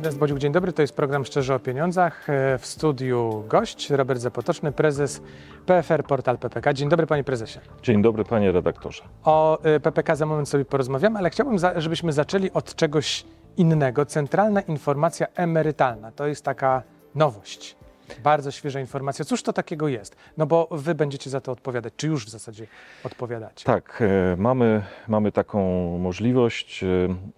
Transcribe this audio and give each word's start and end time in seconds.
Ernest 0.00 0.18
Bodziuk, 0.18 0.38
dzień 0.38 0.52
dobry. 0.52 0.72
To 0.72 0.82
jest 0.82 0.96
program 0.96 1.24
Szczerze 1.24 1.54
o 1.54 1.58
Pieniądzach. 1.58 2.30
E, 2.30 2.58
W 2.58 2.66
studiu 2.66 3.44
gość 3.48 3.90
Robert 3.90 4.20
Zapotoczny, 4.20 4.72
prezes 4.72 5.22
PFR 5.66 6.04
Portal 6.04 6.38
PPK. 6.38 6.74
Dzień 6.74 6.88
dobry 6.88 7.06
panie 7.06 7.24
prezesie. 7.24 7.58
Dzień 7.82 8.02
dobry, 8.02 8.24
panie 8.24 8.52
redaktorze. 8.52 9.02
O 9.24 9.62
e, 9.62 9.80
PPK 9.80 10.16
za 10.16 10.26
moment 10.26 10.48
sobie 10.48 10.64
porozmawiamy, 10.64 11.18
ale 11.18 11.30
chciałbym, 11.30 11.56
żebyśmy 11.76 12.12
zaczęli 12.12 12.50
od 12.50 12.74
czegoś 12.74 13.24
innego. 13.56 14.06
Centralna 14.06 14.60
Informacja 14.60 15.26
Emerytalna 15.34 16.12
to 16.12 16.26
jest 16.26 16.44
taka 16.44 16.82
nowość. 17.14 17.76
Bardzo 18.22 18.50
świeża 18.50 18.80
informacja. 18.80 19.24
Cóż 19.24 19.42
to 19.42 19.52
takiego 19.52 19.88
jest? 19.88 20.16
No 20.36 20.46
bo 20.46 20.68
wy 20.70 20.94
będziecie 20.94 21.30
za 21.30 21.40
to 21.40 21.52
odpowiadać, 21.52 21.92
czy 21.96 22.06
już 22.06 22.26
w 22.26 22.28
zasadzie 22.28 22.66
odpowiadacie. 23.04 23.64
Tak, 23.64 24.02
e, 24.02 24.36
mamy, 24.36 24.82
mamy 25.08 25.32
taką 25.32 25.60
możliwość. 25.98 26.84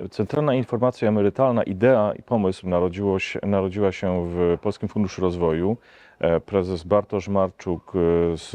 E, 0.01 0.09
Centralna 0.09 0.55
Informacja 0.55 1.09
Emerytalna, 1.09 1.63
idea 1.63 2.13
i 2.19 2.23
pomysł 2.23 2.69
narodziło 2.69 3.19
się, 3.19 3.41
narodziła 3.43 3.93
się 3.93 4.27
w 4.29 4.59
Polskim 4.63 4.89
Funduszu 4.89 5.21
Rozwoju. 5.21 5.77
E, 6.21 6.41
Prezes 6.41 6.83
Bartosz 6.83 7.29
Marczuk 7.29 7.93
z, 8.35 8.51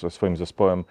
ze 0.00 0.10
swoim 0.10 0.36
zespołem 0.36 0.84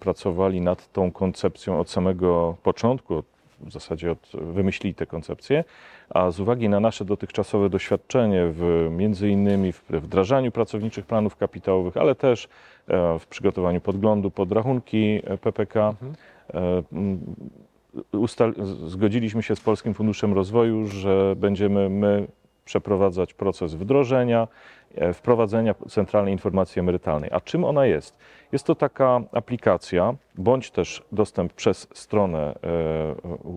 pracowali 0.00 0.60
nad 0.60 0.92
tą 0.92 1.12
koncepcją 1.12 1.80
od 1.80 1.90
samego 1.90 2.56
początku, 2.62 3.14
od, 3.14 3.37
w 3.60 3.72
zasadzie 3.72 4.12
od, 4.12 4.28
wymyślili 4.32 4.94
tę 4.94 5.06
koncepcję, 5.06 5.64
a 6.10 6.30
z 6.30 6.40
uwagi 6.40 6.68
na 6.68 6.80
nasze 6.80 7.04
dotychczasowe 7.04 7.70
doświadczenie 7.70 8.40
w 8.52 8.88
między 8.90 9.28
innymi 9.28 9.72
w 9.72 9.82
wdrażaniu 9.90 10.52
pracowniczych 10.52 11.06
planów 11.06 11.36
kapitałowych, 11.36 11.96
ale 11.96 12.14
też 12.14 12.48
e, 12.88 13.18
w 13.18 13.26
przygotowaniu 13.26 13.80
podglądu 13.80 14.30
pod 14.30 14.52
rachunki 14.52 15.20
e, 15.24 15.38
PPK, 15.38 15.94
e, 16.54 16.82
m, 16.92 17.18
ustal- 18.12 18.64
z- 18.64 18.90
zgodziliśmy 18.90 19.42
się 19.42 19.56
z 19.56 19.60
Polskim 19.60 19.94
Funduszem 19.94 20.32
Rozwoju, 20.32 20.86
że 20.86 21.34
będziemy 21.36 21.90
my 21.90 22.26
przeprowadzać 22.64 23.34
proces 23.34 23.74
wdrożenia, 23.74 24.48
wprowadzenia 25.14 25.74
Centralnej 25.88 26.32
Informacji 26.32 26.80
Emerytalnej. 26.80 27.30
A 27.32 27.40
czym 27.40 27.64
ona 27.64 27.86
jest? 27.86 28.16
Jest 28.52 28.66
to 28.66 28.74
taka 28.74 29.20
aplikacja, 29.32 30.14
bądź 30.34 30.70
też 30.70 31.02
dostęp 31.12 31.52
przez 31.52 31.88
stronę 31.94 32.54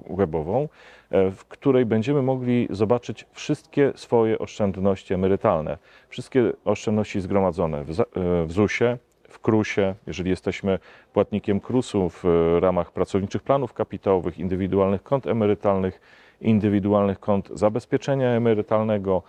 e, 0.09 0.15
webową, 0.15 0.69
e, 1.09 1.31
w 1.31 1.45
której 1.45 1.85
będziemy 1.85 2.21
mogli 2.21 2.67
zobaczyć 2.69 3.25
wszystkie 3.31 3.91
swoje 3.95 4.39
oszczędności 4.39 5.13
emerytalne, 5.13 5.77
wszystkie 6.09 6.51
oszczędności 6.65 7.21
zgromadzone 7.21 7.83
w, 7.83 7.99
e, 7.99 8.03
ZUS-ie, 8.47 8.97
w 9.29 9.39
KRUS-ie, 9.39 9.95
jeżeli 10.07 10.29
jesteśmy 10.29 10.79
płatnikiem 11.13 11.59
KRUS-u 11.59 12.09
w 12.09 12.25
e, 12.25 12.59
ramach 12.59 12.91
pracowniczych 12.91 13.43
planów 13.43 13.73
kapitałowych, 13.73 14.39
indywidualnych 14.39 15.03
kont 15.03 15.27
emerytalnych, 15.27 16.01
indywidualnych 16.41 17.19
kont 17.19 17.49
zabezpieczenia 17.53 18.29
emerytalnego, 18.29 19.23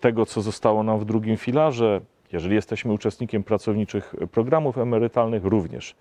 tego, 0.00 0.26
co 0.26 0.42
zostało 0.42 0.82
nam 0.82 0.98
w 0.98 1.04
drugim 1.04 1.36
filarze, 1.36 2.00
jeżeli 2.32 2.54
jesteśmy 2.54 2.92
uczestnikiem 2.92 3.44
pracowniczych 3.44 4.14
programów 4.32 4.78
emerytalnych, 4.78 5.44
również. 5.44 5.94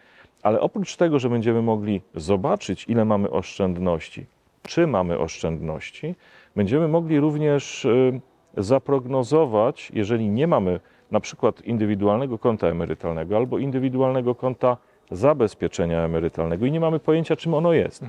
Ale 0.43 0.59
oprócz 0.59 0.95
tego, 0.95 1.19
że 1.19 1.29
będziemy 1.29 1.61
mogli 1.61 2.01
zobaczyć, 2.15 2.85
ile 2.87 3.05
mamy 3.05 3.29
oszczędności, 3.29 4.25
czy 4.63 4.87
mamy 4.87 5.19
oszczędności, 5.19 6.15
będziemy 6.55 6.87
mogli 6.87 7.19
również 7.19 7.85
y, 7.85 8.21
zaprognozować, 8.57 9.91
jeżeli 9.93 10.29
nie 10.29 10.47
mamy 10.47 10.79
na 11.11 11.19
przykład 11.19 11.61
indywidualnego 11.61 12.37
konta 12.37 12.67
emerytalnego 12.67 13.37
albo 13.37 13.57
indywidualnego 13.57 14.35
konta 14.35 14.77
zabezpieczenia 15.11 16.01
emerytalnego 16.01 16.65
i 16.65 16.71
nie 16.71 16.79
mamy 16.79 16.99
pojęcia, 16.99 17.35
czym 17.35 17.53
ono 17.53 17.73
jest, 17.73 18.03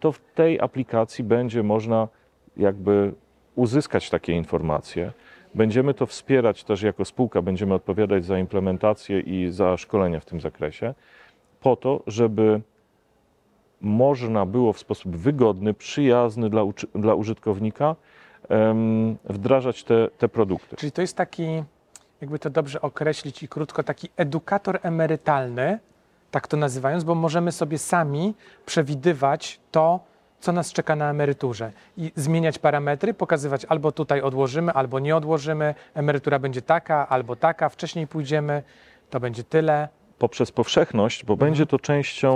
to 0.00 0.12
w 0.12 0.20
tej 0.34 0.60
aplikacji 0.60 1.24
będzie 1.24 1.62
można 1.62 2.08
jakby 2.56 3.12
uzyskać 3.54 4.10
takie 4.10 4.32
informacje. 4.32 5.12
Będziemy 5.54 5.94
to 5.94 6.06
wspierać 6.06 6.64
też 6.64 6.82
jako 6.82 7.04
spółka, 7.04 7.42
będziemy 7.42 7.74
odpowiadać 7.74 8.24
za 8.24 8.38
implementację 8.38 9.20
i 9.20 9.50
za 9.50 9.76
szkolenia 9.76 10.20
w 10.20 10.24
tym 10.24 10.40
zakresie, 10.40 10.94
po 11.60 11.76
to, 11.76 12.02
żeby 12.06 12.60
można 13.80 14.46
było 14.46 14.72
w 14.72 14.78
sposób 14.78 15.16
wygodny, 15.16 15.74
przyjazny 15.74 16.50
dla, 16.50 16.62
dla 16.94 17.14
użytkownika 17.14 17.96
em, 18.48 19.16
wdrażać 19.24 19.84
te, 19.84 20.08
te 20.18 20.28
produkty. 20.28 20.76
Czyli 20.76 20.92
to 20.92 21.00
jest 21.00 21.16
taki, 21.16 21.64
jakby 22.20 22.38
to 22.38 22.50
dobrze 22.50 22.80
określić 22.80 23.42
i 23.42 23.48
krótko, 23.48 23.82
taki 23.82 24.08
edukator 24.16 24.78
emerytalny, 24.82 25.78
tak 26.30 26.48
to 26.48 26.56
nazywając, 26.56 27.04
bo 27.04 27.14
możemy 27.14 27.52
sobie 27.52 27.78
sami 27.78 28.34
przewidywać 28.66 29.60
to, 29.70 30.00
co 30.44 30.52
nas 30.52 30.72
czeka 30.72 30.96
na 30.96 31.10
emeryturze 31.10 31.72
i 31.96 32.12
zmieniać 32.16 32.58
parametry, 32.58 33.14
pokazywać 33.14 33.64
albo 33.64 33.92
tutaj 33.92 34.20
odłożymy, 34.20 34.72
albo 34.72 34.98
nie 35.00 35.16
odłożymy, 35.16 35.74
emerytura 35.94 36.38
będzie 36.38 36.62
taka, 36.62 37.08
albo 37.08 37.36
taka, 37.36 37.68
wcześniej 37.68 38.06
pójdziemy, 38.06 38.62
to 39.10 39.20
będzie 39.20 39.44
tyle. 39.44 39.88
poprzez 40.18 40.52
powszechność, 40.52 41.24
bo 41.24 41.36
będzie 41.36 41.66
to 41.66 41.78
częścią 41.78 42.28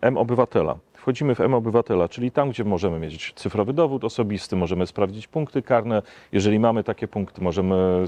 M-Obywatela. 0.00 0.76
Wchodzimy 0.94 1.34
w 1.34 1.40
M-Obywatela, 1.40 2.08
czyli 2.08 2.30
tam, 2.30 2.50
gdzie 2.50 2.64
możemy 2.64 2.98
mieć 2.98 3.32
cyfrowy 3.36 3.72
dowód 3.72 4.04
osobisty, 4.04 4.56
możemy 4.56 4.86
sprawdzić 4.86 5.28
punkty 5.28 5.62
karne. 5.62 6.02
Jeżeli 6.32 6.58
mamy 6.58 6.84
takie 6.84 7.08
punkty, 7.08 7.42
możemy 7.42 8.04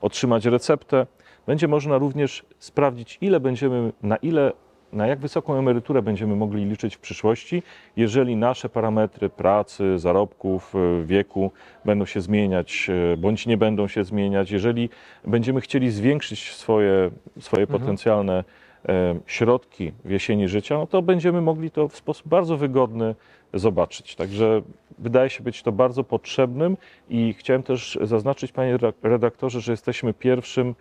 otrzymać 0.00 0.44
receptę. 0.44 1.06
Będzie 1.46 1.68
można 1.68 1.98
również 1.98 2.44
sprawdzić, 2.58 3.18
ile 3.20 3.40
będziemy, 3.40 3.92
na 4.02 4.16
ile, 4.16 4.52
na 4.92 5.06
jak 5.06 5.18
wysoką 5.18 5.58
emeryturę 5.58 6.02
będziemy 6.02 6.36
mogli 6.36 6.64
liczyć 6.64 6.96
w 6.96 6.98
przyszłości, 6.98 7.62
jeżeli 7.96 8.36
nasze 8.36 8.68
parametry 8.68 9.28
pracy, 9.28 9.98
zarobków, 9.98 10.74
y, 10.74 11.04
wieku 11.06 11.50
będą 11.84 12.04
się 12.04 12.20
zmieniać, 12.20 12.90
y, 13.14 13.16
bądź 13.16 13.46
nie 13.46 13.56
będą 13.56 13.88
się 13.88 14.04
zmieniać. 14.04 14.50
Jeżeli 14.50 14.90
będziemy 15.24 15.60
chcieli 15.60 15.90
zwiększyć 15.90 16.52
swoje, 16.52 17.10
swoje 17.40 17.66
potencjalne 17.66 18.44
e, 18.88 19.18
środki 19.26 19.92
w 20.04 20.10
jesieni 20.10 20.48
życia, 20.48 20.78
no 20.78 20.86
to 20.86 21.02
będziemy 21.02 21.40
mogli 21.40 21.70
to 21.70 21.88
w 21.88 21.96
sposób 21.96 22.28
bardzo 22.28 22.56
wygodny 22.56 23.14
zobaczyć. 23.54 24.16
Także 24.16 24.62
wydaje 24.98 25.30
się 25.30 25.42
być 25.44 25.62
to 25.62 25.72
bardzo 25.72 26.04
potrzebnym 26.04 26.76
i 27.10 27.34
chciałem 27.38 27.62
też 27.62 27.98
zaznaczyć, 28.02 28.52
panie 28.52 28.76
red- 28.78 28.94
redaktorze, 29.02 29.60
że 29.60 29.72
jesteśmy 29.72 30.14
pierwszym 30.14 30.74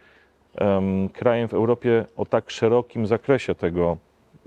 krajem 1.14 1.48
w 1.48 1.54
Europie 1.54 2.06
o 2.18 2.26
tak 2.26 2.50
szerokim 2.50 3.08
zakresie 3.08 3.56
tego, 3.56 3.98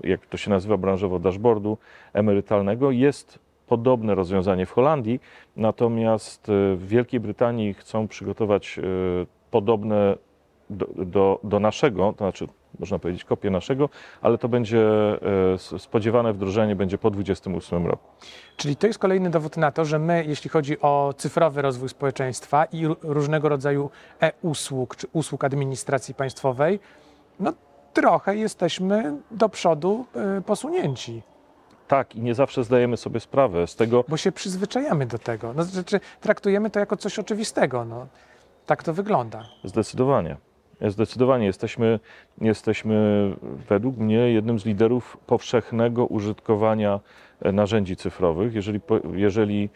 jak 0.03 0.25
to 0.25 0.37
się 0.37 0.49
nazywa 0.49 0.77
branżowo, 0.77 1.19
dashboardu 1.19 1.77
emerytalnego. 2.13 2.91
Jest 2.91 3.39
podobne 3.67 4.15
rozwiązanie 4.15 4.65
w 4.65 4.71
Holandii, 4.71 5.19
natomiast 5.55 6.49
e, 6.49 6.75
w 6.75 6.87
Wielkiej 6.87 7.19
Brytanii 7.19 7.73
chcą 7.73 8.07
przygotować 8.07 8.79
e, 8.79 8.81
podobne 9.51 10.15
do, 10.69 10.87
do, 11.05 11.39
do 11.43 11.59
naszego, 11.59 12.13
to 12.13 12.17
znaczy 12.17 12.47
można 12.79 12.99
powiedzieć 12.99 13.23
kopię 13.23 13.49
naszego, 13.49 13.89
ale 14.21 14.37
to 14.37 14.49
będzie 14.49 14.81
e, 15.75 15.79
spodziewane 15.79 16.33
wdrożenie 16.33 16.75
będzie 16.75 16.97
po 16.97 17.11
28 17.11 17.87
roku. 17.87 18.07
Czyli 18.57 18.75
to 18.75 18.87
jest 18.87 18.99
kolejny 18.99 19.29
dowód 19.29 19.57
na 19.57 19.71
to, 19.71 19.85
że 19.85 19.99
my, 19.99 20.25
jeśli 20.27 20.49
chodzi 20.49 20.81
o 20.81 21.13
cyfrowy 21.17 21.61
rozwój 21.61 21.89
społeczeństwa 21.89 22.65
i 22.65 22.87
ró- 22.87 22.95
różnego 23.03 23.49
rodzaju 23.49 23.89
e-usług 24.21 24.95
czy 24.95 25.07
usług 25.13 25.43
administracji 25.43 26.13
państwowej, 26.15 26.79
no 27.39 27.53
trochę 27.93 28.35
jesteśmy 28.35 29.17
do 29.31 29.49
przodu 29.49 30.05
y, 30.37 30.41
posunięci, 30.41 31.21
Tak, 31.87 32.15
i 32.15 32.21
nie 32.21 32.35
zawsze 32.35 32.63
zdajemy 32.63 32.97
sobie 32.97 33.19
sprawę 33.19 33.67
z 33.67 33.75
tego, 33.75 34.03
bo 34.07 34.17
się 34.17 34.31
przyzwyczajamy 34.31 35.05
do 35.05 35.17
tego. 35.19 35.53
No, 35.53 35.63
znaczy, 35.63 35.99
traktujemy 36.21 36.69
to 36.69 36.79
jako 36.79 36.97
coś 36.97 37.19
oczywistego. 37.19 37.85
No. 37.85 38.07
Tak 38.65 38.83
to 38.83 38.93
wygląda. 38.93 39.43
Zdecydowanie. 39.63 40.37
Zdecydowanie 40.87 41.45
jesteśmy, 41.45 41.99
jesteśmy 42.41 43.31
według 43.69 43.97
mnie 43.97 44.17
jednym 44.17 44.59
z 44.59 44.65
liderów 44.65 45.17
powszechnego 45.25 46.05
użytkowania 46.05 46.99
e, 47.41 47.51
narzędzi 47.51 47.95
cyfrowych. 47.95 48.53
Jeżeli, 48.53 48.79
jeżeli 49.13 49.69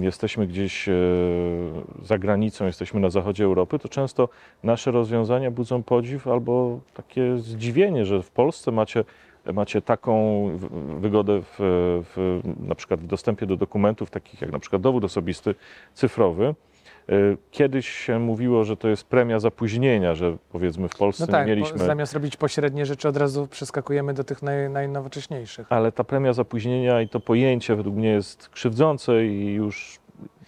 jesteśmy 0.00 0.46
gdzieś 0.46 0.88
e, 0.88 0.92
za 2.02 2.18
granicą, 2.18 2.66
jesteśmy 2.66 3.00
na 3.00 3.10
zachodzie 3.10 3.44
Europy, 3.44 3.78
to 3.78 3.88
często 3.88 4.28
nasze 4.62 4.90
rozwiązania 4.90 5.50
budzą 5.50 5.82
podziw 5.82 6.26
albo 6.26 6.80
takie 6.94 7.38
zdziwienie, 7.38 8.04
że 8.04 8.22
w 8.22 8.30
Polsce 8.30 8.72
macie, 8.72 9.04
macie 9.52 9.82
taką 9.82 10.44
wygodę 11.00 11.42
w, 11.42 11.56
w, 12.16 12.40
na 12.60 12.74
przykład 12.74 13.00
w 13.00 13.06
dostępie 13.06 13.46
do 13.46 13.56
dokumentów, 13.56 14.10
takich 14.10 14.40
jak 14.40 14.52
na 14.52 14.58
przykład 14.58 14.82
dowód 14.82 15.04
osobisty 15.04 15.54
cyfrowy. 15.94 16.54
Y, 17.12 17.36
Kiedyś 17.50 17.88
się 17.88 18.18
mówiło, 18.18 18.64
że 18.64 18.76
to 18.76 18.88
jest 18.88 19.04
premia 19.04 19.40
zapóźnienia, 19.40 20.14
że 20.14 20.36
powiedzmy 20.52 20.88
w 20.88 20.96
Polsce 20.96 21.24
No 21.26 21.32
tak, 21.32 21.46
mieliśmy. 21.46 21.78
zamiast 21.78 22.12
robić 22.12 22.36
pośrednie 22.36 22.86
rzeczy, 22.86 23.08
od 23.08 23.16
razu 23.16 23.46
przeskakujemy 23.46 24.14
do 24.14 24.24
tych 24.24 24.42
naj, 24.42 24.70
najnowocześniejszych. 24.70 25.66
Ale 25.70 25.92
ta 25.92 26.04
premia 26.04 26.32
zapóźnienia 26.32 27.00
i 27.02 27.08
to 27.08 27.20
pojęcie 27.20 27.76
według 27.76 27.96
mnie 27.96 28.08
jest 28.10 28.48
krzywdzące 28.48 29.26
i 29.26 29.52
już 29.54 29.98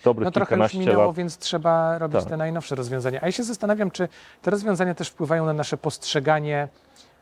dobrych 0.04 0.24
No 0.24 0.30
trochę 0.30 0.56
już 0.56 0.74
minęło, 0.74 1.06
lat. 1.06 1.16
więc 1.16 1.38
trzeba 1.38 1.98
robić 1.98 2.20
Tak. 2.20 2.28
te 2.30 2.36
najnowsze 2.36 2.74
rozwiązania. 2.74 3.18
A 3.22 3.26
ja 3.26 3.32
się 3.32 3.42
zastanawiam, 3.42 3.90
czy 3.90 4.08
te 4.42 4.50
rozwiązania 4.50 4.94
też 4.94 5.08
wpływają 5.08 5.46
na 5.46 5.52
nasze 5.52 5.76
postrzeganie, 5.76 6.68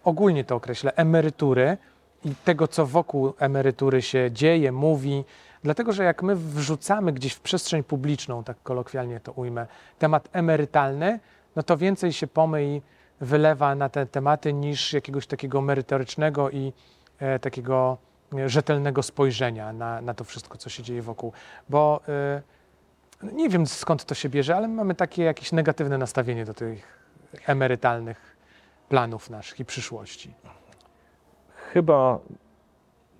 ogólnie 0.04 0.44
to 0.44 0.54
określę, 0.56 0.92
emerytury 0.96 1.76
i 2.24 2.30
tego, 2.44 2.68
co 2.68 2.86
wokół 2.86 3.32
emerytury 3.38 4.02
się 4.02 4.30
dzieje, 4.32 4.72
mówi, 4.72 5.24
Dlatego, 5.62 5.92
że 5.92 6.04
jak 6.04 6.22
my 6.22 6.36
wrzucamy 6.36 7.12
gdzieś 7.12 7.32
w 7.32 7.40
przestrzeń 7.40 7.82
publiczną, 7.82 8.44
tak 8.44 8.56
kolokwialnie 8.62 9.20
to 9.20 9.32
ujmę, 9.32 9.66
temat 9.98 10.28
emerytalny, 10.32 11.20
no 11.56 11.62
to 11.62 11.76
więcej 11.76 12.12
się 12.12 12.26
pomyj 12.26 12.82
wylewa 13.20 13.74
na 13.74 13.88
te 13.88 14.06
tematy 14.06 14.52
niż 14.52 14.92
jakiegoś 14.92 15.26
takiego 15.26 15.60
merytorycznego 15.60 16.50
i 16.50 16.72
e, 17.18 17.38
takiego 17.38 17.98
e, 18.38 18.48
rzetelnego 18.48 19.02
spojrzenia 19.02 19.72
na, 19.72 20.00
na 20.00 20.14
to 20.14 20.24
wszystko, 20.24 20.58
co 20.58 20.70
się 20.70 20.82
dzieje 20.82 21.02
wokół. 21.02 21.32
Bo 21.68 22.00
e, 22.08 22.42
nie 23.32 23.48
wiem 23.48 23.66
skąd 23.66 24.04
to 24.04 24.14
się 24.14 24.28
bierze, 24.28 24.56
ale 24.56 24.68
mamy 24.68 24.94
takie 24.94 25.22
jakieś 25.22 25.52
negatywne 25.52 25.98
nastawienie 25.98 26.44
do 26.44 26.54
tych 26.54 26.98
emerytalnych 27.46 28.36
planów 28.88 29.30
naszych 29.30 29.60
i 29.60 29.64
przyszłości. 29.64 30.34
Chyba 31.72 32.18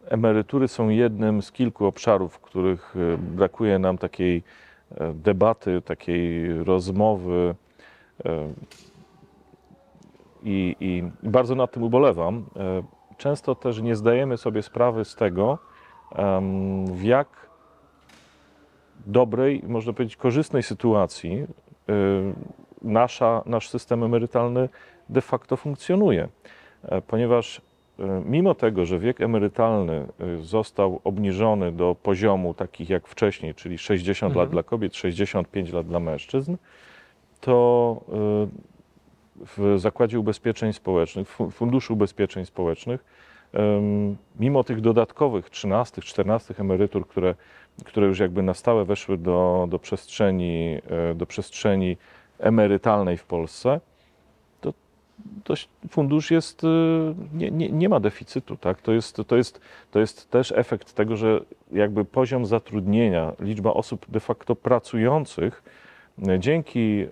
emerytury 0.09 0.69
są 0.69 0.89
jednym 0.89 1.43
z 1.43 1.53
kilku 1.53 1.87
obszarów, 1.87 2.35
w 2.35 2.41
których 2.41 2.95
e, 2.97 3.19
brakuje 3.19 3.79
nam 3.79 3.99
takiej 3.99 4.43
e, 4.91 5.15
debaty, 5.15 5.83
takiej 5.83 6.55
rozmowy. 6.65 7.55
e, 8.25 8.49
I, 10.43 10.77
i 10.81 11.03
bardzo 11.23 11.55
nad 11.55 11.73
tym 11.73 11.83
ubolewam. 11.83 12.47
Często 13.17 13.55
też 13.55 13.81
nie 13.81 13.97
zdajemy 13.97 14.37
sobie 14.37 14.63
sprawy 14.63 15.05
z 15.05 15.15
tego, 15.15 15.59
w 16.93 17.03
jak 17.03 17.29
dobrej, 19.07 19.63
można 19.67 19.93
powiedzieć, 19.93 20.17
korzystnej 20.17 20.63
sytuacji 20.63 21.47
nasza, 22.83 23.43
nasz 23.47 23.69
system 23.69 24.05
emerytalny 24.05 24.69
de 25.09 25.21
facto 25.21 25.57
funkcjonuje. 25.57 26.29
Ponieważ 27.07 27.61
mimo 28.25 28.55
tego, 28.55 28.87
że 28.87 28.99
wiek 28.99 29.21
emerytalny 29.21 29.93
e, 30.21 30.43
został 30.43 31.01
obniżony 31.05 31.73
do 31.73 31.97
poziomu 32.03 32.55
takich 32.55 32.91
jak 32.91 33.09
wcześniej, 33.09 33.55
czyli 33.55 33.79
60 33.79 34.35
lat 34.35 34.43
Mhm. 34.43 34.51
dla 34.51 34.63
kobiet, 34.63 34.97
65 34.97 35.73
lat 35.73 35.87
dla 35.87 36.01
mężczyzn, 36.01 36.57
to 37.41 38.01
e, 38.09 38.49
w 39.57 39.75
Zakładzie 39.81 40.19
Ubezpieczeń 40.21 40.73
Społecznych, 40.73 41.29
w 41.29 41.31
Fu- 41.31 41.51
Funduszu 41.51 41.93
Ubezpieczeń 41.95 42.45
Społecznych, 42.47 43.05
mimo 44.41 44.65
tych 44.65 44.81
dodatkowych 44.81 45.51
13, 45.51 46.03
14 46.03 46.55
emerytur, 46.59 47.09
które, 47.09 47.35
które 47.85 48.07
już 48.07 48.19
jakby 48.19 48.43
na 48.43 48.55
stałe 48.55 48.85
weszły 48.85 49.19
do, 49.19 49.67
do, 49.71 49.79
przestrzeni, 49.79 50.79
e, 51.11 51.15
do 51.15 51.27
przestrzeni 51.27 51.97
emerytalnej 52.39 53.17
w 53.17 53.25
Polsce, 53.25 53.81
fundusz 55.91 56.31
jest, 56.31 56.65
e, 56.65 56.69
nie, 57.33 57.51
nie, 57.51 57.71
nie 57.71 57.89
ma 57.89 58.01
deficytu. 58.01 58.57
Tak? 58.57 58.83
To, 58.83 58.93
jest, 58.93 59.21
to, 59.27 59.37
jest, 59.37 59.61
to 59.91 60.01
jest 60.01 60.31
też 60.31 60.53
efekt 60.57 60.93
tego, 60.93 61.17
że 61.17 61.41
jakby 61.73 62.05
poziom 62.05 62.47
zatrudnienia, 62.47 63.33
liczba 63.41 63.75
osób 63.75 64.07
de 64.11 64.21
facto 64.21 64.57
pracujących 64.57 65.63
e, 66.29 66.39
dzięki 66.39 67.07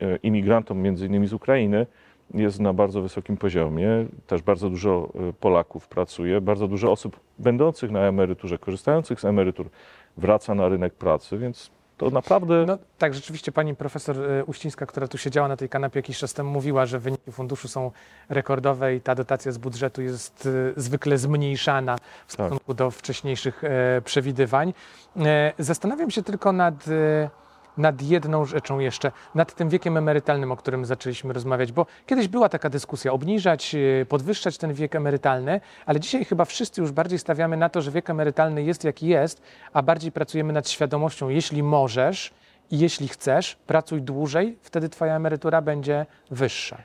e, 0.00 0.16
imigrantom, 0.22 0.78
między 0.78 1.06
innymi 1.06 1.26
z 1.26 1.32
Ukrainy, 1.32 1.86
jest 2.34 2.60
na 2.60 2.72
bardzo 2.72 3.02
wysokim 3.02 3.36
poziomie. 3.36 3.88
Też 4.26 4.42
bardzo 4.42 4.70
dużo 4.70 5.12
Polaków 5.40 5.88
pracuje, 5.88 6.40
bardzo 6.40 6.68
dużo 6.68 6.92
osób 6.92 7.20
będących 7.38 7.90
na 7.90 8.00
emeryturze, 8.00 8.58
korzystających 8.58 9.20
z 9.20 9.24
emerytur 9.24 9.70
wraca 10.16 10.54
na 10.54 10.68
rynek 10.68 10.94
pracy, 10.94 11.38
więc 11.38 11.70
to 11.98 12.10
naprawdę 12.10 12.64
No 12.66 12.78
tak, 12.98 13.14
rzeczywiście 13.14 13.52
pani 13.52 13.76
profesor 13.76 14.16
e, 14.30 14.44
Uścińska, 14.44 14.86
która 14.86 15.08
tu 15.08 15.18
siedziała 15.18 15.48
na 15.48 15.56
tej 15.56 15.68
kanapie 15.68 15.98
jakiś 15.98 16.18
czas 16.18 16.34
temu, 16.34 16.50
mówiła, 16.50 16.86
że 16.86 16.98
wyniki 16.98 17.32
funduszu 17.32 17.68
są 17.68 17.90
rekordowe 18.28 18.94
i 18.94 19.00
ta 19.00 19.14
dotacja 19.14 19.52
z 19.52 19.58
budżetu 19.58 20.02
jest 20.02 20.48
e, 20.76 20.80
zwykle 20.80 21.18
zmniejszana 21.18 21.96
w 21.96 22.00
Tak. 22.00 22.46
stosunku 22.46 22.74
do 22.74 22.90
wcześniejszych 22.90 23.64
e, 23.64 24.02
przewidywań. 24.04 24.74
Zastanawiam 25.58 26.10
się 26.10 26.22
tylko 26.22 26.52
nad, 26.52 26.84
nad 27.78 28.02
jedną 28.02 28.44
rzeczą 28.44 28.78
jeszcze, 28.78 29.12
nad 29.34 29.54
tym 29.54 29.68
wiekiem 29.68 29.96
emerytalnym, 29.96 30.52
o 30.52 30.56
którym 30.56 30.84
zaczęliśmy 30.84 31.32
rozmawiać, 31.32 31.72
bo 31.72 31.86
kiedyś 32.06 32.28
była 32.28 32.48
taka 32.48 32.70
dyskusja, 32.70 33.12
obniżać, 33.12 33.74
e, 33.74 34.06
podwyższać 34.06 34.58
ten 34.58 34.72
wiek 34.72 34.96
emerytalny, 34.96 35.60
ale 35.86 36.00
dzisiaj 36.00 36.24
chyba 36.24 36.44
wszyscy 36.44 36.80
już 36.80 36.92
bardziej 36.92 37.18
stawiamy 37.18 37.56
na 37.56 37.68
to, 37.68 37.82
że 37.82 37.90
wiek 37.90 38.10
emerytalny 38.10 38.62
jest 38.62 38.84
jaki 38.84 39.06
jest, 39.06 39.42
a 39.72 39.82
bardziej 39.82 40.12
pracujemy 40.12 40.52
nad 40.52 40.68
świadomością, 40.68 41.28
jeśli 41.28 41.62
możesz 41.62 42.30
i 42.70 42.78
jeśli 42.78 43.08
chcesz, 43.08 43.56
pracuj 43.66 44.02
dłużej, 44.02 44.56
wtedy 44.62 44.88
twoja 44.88 45.16
emerytura 45.16 45.62
będzie 45.62 46.06
wyższa. 46.30 46.76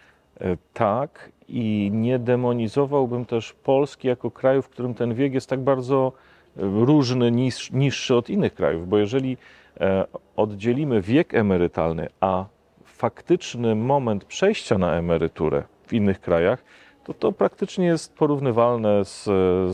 E, 0.42 0.58
Tak, 0.74 1.32
i 1.48 1.90
nie 1.94 2.20
demonizowałbym 2.20 3.26
też 3.26 3.54
Polski 3.54 4.08
jako 4.08 4.32
kraju, 4.32 4.62
w 4.62 4.70
którym 4.70 4.94
ten 4.94 5.14
wiek 5.14 5.34
jest 5.34 5.50
tak 5.50 5.60
bardzo 5.60 6.12
e, 6.58 6.62
różny, 6.62 7.32
niż, 7.32 7.72
niższy 7.72 8.16
od 8.16 8.30
innych 8.30 8.54
krajów, 8.54 8.90
bo 8.90 8.98
jeżeli 8.98 9.38
oddzielimy 10.36 11.02
wiek 11.02 11.34
emerytalny, 11.34 12.08
a 12.22 12.46
faktyczny 12.86 13.76
moment 13.76 14.26
przejścia 14.26 14.78
na 14.78 14.94
emeryturę 14.96 15.64
w 15.88 15.94
innych 15.94 16.22
krajach, 16.22 16.64
to 17.04 17.14
to 17.14 17.32
praktycznie 17.32 17.86
jest 17.86 18.14
porównywalne 18.14 19.06
z, 19.06 19.24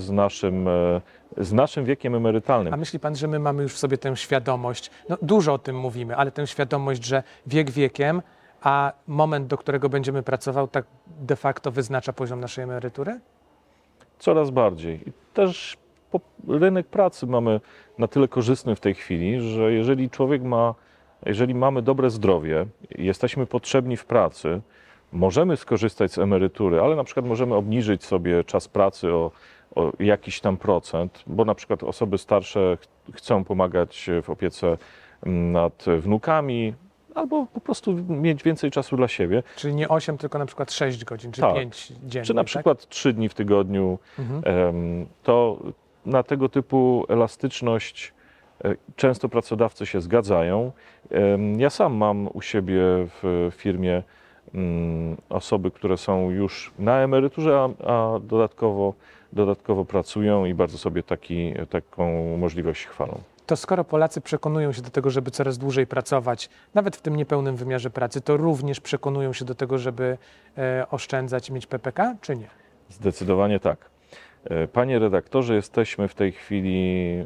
z, 0.01 0.11
naszym, 0.11 0.67
e, 0.67 1.01
z 1.37 1.53
naszym 1.53 1.85
wiekiem 1.85 2.15
emerytalnym. 2.15 2.73
A 2.73 2.77
myśli 2.77 2.99
pan, 2.99 3.15
że 3.15 3.27
my 3.27 3.39
mamy 3.39 3.63
już 3.63 3.73
w 3.73 3.77
sobie 3.77 3.97
tę 3.97 4.15
świadomość, 4.15 4.91
no 5.09 5.17
dużo 5.21 5.53
o 5.53 5.57
tym 5.57 5.79
mówimy, 5.79 6.15
ale 6.15 6.31
tę 6.31 6.47
świadomość, 6.47 7.05
że 7.05 7.23
wiek 7.47 7.71
wiekiem, 7.71 8.21
a 8.61 8.93
moment, 9.07 9.47
do 9.47 9.57
którego 9.57 9.89
będziemy 9.89 10.23
pracował, 10.23 10.67
tak 10.67 10.85
de 11.07 11.35
facto 11.35 11.71
wyznacza 11.71 12.13
poziom 12.13 12.39
naszej 12.39 12.63
emerytury? 12.63 13.19
Coraz 14.19 14.49
bardziej. 14.49 15.09
I 15.09 15.11
też 15.33 15.77
rynek 16.47 16.87
pracy 16.87 17.27
mamy 17.27 17.61
na 17.97 18.07
tyle 18.07 18.27
korzystny 18.27 18.75
w 18.75 18.79
tej 18.79 18.93
chwili, 18.93 19.41
że 19.41 19.73
jeżeli 19.73 20.09
człowiek 20.09 20.43
ma, 20.43 20.75
jeżeli 21.25 21.55
mamy 21.55 21.81
dobre 21.81 22.09
zdrowie, 22.09 22.65
jesteśmy 22.97 23.45
potrzebni 23.45 23.97
w 23.97 24.05
pracy, 24.05 24.61
możemy 25.11 25.57
skorzystać 25.57 26.11
z 26.11 26.17
emerytury, 26.17 26.79
ale 26.81 26.95
na 26.95 27.03
przykład 27.03 27.25
możemy 27.25 27.55
obniżyć 27.55 28.03
sobie 28.03 28.43
czas 28.43 28.67
pracy 28.67 29.13
o, 29.13 29.31
o 29.75 29.91
jakiś 29.99 30.39
tam 30.41 30.57
procent, 30.57 31.23
bo 31.27 31.45
na 31.45 31.55
przykład 31.55 31.83
osoby 31.83 32.17
starsze 32.17 32.77
ch- 32.81 33.15
chcą 33.15 33.43
pomagać 33.43 34.09
w 34.23 34.29
opiece 34.29 34.77
mm, 35.25 35.51
nad 35.51 35.85
wnukami, 35.99 36.73
albo 37.15 37.45
po 37.53 37.59
prostu 37.61 37.93
mieć 38.09 38.43
więcej 38.43 38.71
czasu 38.71 38.97
dla 38.97 39.07
siebie, 39.07 39.43
Czyli 39.55 39.75
nie 39.75 39.89
8, 39.89 40.17
tylko 40.17 40.39
na 40.39 40.45
przykład 40.45 40.71
6 40.71 41.05
godzin, 41.05 41.31
czy 41.31 41.41
Tak. 41.41 41.55
5 41.55 41.93
dziennie. 42.03 42.25
czy 42.25 42.33
na 42.33 42.41
tak? 42.41 42.45
przykład 42.47 42.87
trzy 42.89 43.13
dni 43.13 43.29
w 43.29 43.33
tygodniu, 43.33 43.99
Mhm. 44.19 44.41
To 45.23 45.57
na 46.09 46.23
tego 46.23 46.49
typu 46.49 47.05
elastyczność 47.09 48.13
e, 48.63 48.75
często 48.95 49.29
pracodawcy 49.29 49.85
się 49.85 50.01
zgadzają. 50.01 50.71
Ja 51.57 51.69
sam 51.69 51.93
mam 51.93 52.29
u 52.33 52.41
siebie 52.41 52.81
w 53.21 53.51
firmie 53.55 54.03
mm, 54.53 55.17
osoby, 55.29 55.71
które 55.71 55.97
są 55.97 56.29
już 56.29 56.71
na 56.79 56.99
emeryturze, 56.99 57.59
a, 57.59 57.93
a 57.93 58.19
dodatkowo, 58.19 58.93
dodatkowo 59.33 59.85
pracują 59.85 60.45
i 60.45 60.53
bardzo 60.53 60.77
sobie 60.77 61.03
taki, 61.03 61.53
taką 61.69 62.37
możliwość 62.37 62.85
chwalą. 62.85 63.21
To 63.49 63.55
skoro 63.55 63.83
Polacy 63.83 64.21
przekonują 64.21 64.71
się 64.71 64.81
do 64.81 64.89
tego, 64.89 65.09
żeby 65.09 65.31
coraz 65.31 65.57
dłużej 65.57 65.87
pracować, 65.87 66.49
nawet 66.73 66.95
w 66.95 67.01
tym 67.01 67.15
niepełnym 67.15 67.55
wymiarze 67.55 67.89
pracy, 67.89 68.21
to 68.21 68.37
również 68.37 68.79
przekonują 68.79 69.33
się 69.33 69.45
do 69.45 69.55
tego, 69.55 69.77
żeby 69.77 70.17
e, 70.57 70.85
oszczędzać 70.91 71.49
i 71.49 71.53
mieć 71.53 71.67
PPK, 71.67 72.15
czy 72.21 72.35
nie? 72.35 72.47
Zdecydowanie 72.89 73.59
tak. 73.59 73.89
E, 74.43 74.67
Panie 74.67 74.99
redaktorze, 74.99 75.55
jesteśmy 75.55 76.07
w 76.07 76.15
tej 76.15 76.31
chwili, 76.31 77.25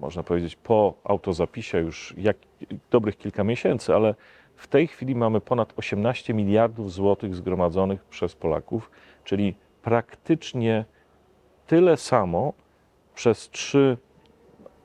można 0.00 0.22
powiedzieć, 0.22 0.56
po 0.56 0.94
autozapisie 1.04 1.78
już 1.78 2.14
jak, 2.18 2.36
dobrych 2.90 3.18
kilka 3.18 3.44
miesięcy, 3.44 3.94
ale 3.94 4.14
w 4.56 4.68
tej 4.68 4.86
chwili 4.86 5.14
mamy 5.14 5.40
ponad 5.40 5.72
18 5.76 6.34
miliardów 6.34 6.92
złotych 6.92 7.34
zgromadzonych 7.34 8.04
przez 8.04 8.34
Polaków, 8.34 8.90
czyli 9.24 9.54
praktycznie 9.82 10.84
tyle 11.66 11.96
samo 11.96 12.52
przez 13.14 13.50
3, 13.50 13.96